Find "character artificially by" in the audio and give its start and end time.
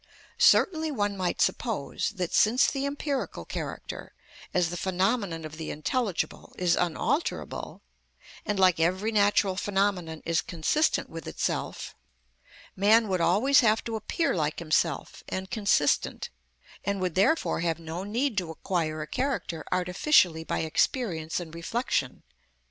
19.07-20.61